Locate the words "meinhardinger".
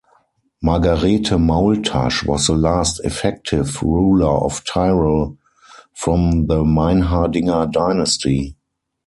6.63-7.71